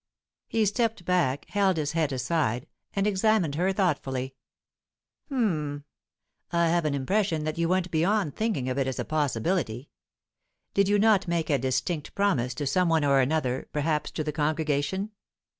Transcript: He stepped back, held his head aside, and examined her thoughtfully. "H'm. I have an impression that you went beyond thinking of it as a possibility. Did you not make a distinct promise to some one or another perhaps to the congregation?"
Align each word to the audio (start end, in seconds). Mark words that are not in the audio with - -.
He 0.47 0.65
stepped 0.65 1.05
back, 1.05 1.47
held 1.49 1.77
his 1.77 1.91
head 1.91 2.11
aside, 2.11 2.65
and 2.95 3.05
examined 3.05 3.53
her 3.53 3.71
thoughtfully. 3.71 4.33
"H'm. 5.27 5.83
I 6.51 6.69
have 6.69 6.85
an 6.85 6.95
impression 6.95 7.43
that 7.43 7.59
you 7.59 7.69
went 7.69 7.91
beyond 7.91 8.35
thinking 8.35 8.67
of 8.67 8.79
it 8.79 8.87
as 8.87 8.97
a 8.97 9.05
possibility. 9.05 9.91
Did 10.73 10.87
you 10.87 10.97
not 10.97 11.27
make 11.27 11.51
a 11.51 11.59
distinct 11.59 12.15
promise 12.15 12.55
to 12.55 12.65
some 12.65 12.89
one 12.89 13.05
or 13.05 13.19
another 13.19 13.69
perhaps 13.73 14.09
to 14.13 14.23
the 14.23 14.31
congregation?" 14.31 15.11